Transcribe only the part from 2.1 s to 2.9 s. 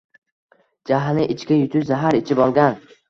ichib olgan